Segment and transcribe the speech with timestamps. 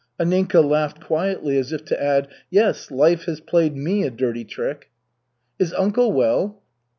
[0.19, 4.89] Anninka laughed quietly, as if to add, "Yes, life has played me a dirty trick."
[5.59, 6.63] "Is uncle well?"